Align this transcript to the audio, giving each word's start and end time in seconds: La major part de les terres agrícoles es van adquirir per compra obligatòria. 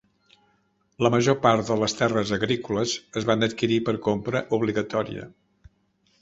La 1.07 1.11
major 1.15 1.35
part 1.43 1.67
de 1.67 1.77
les 1.81 1.93
terres 1.99 2.31
agrícoles 2.37 2.95
es 3.21 3.29
van 3.31 3.49
adquirir 3.49 3.79
per 3.91 3.95
compra 4.09 4.43
obligatòria. 4.61 5.29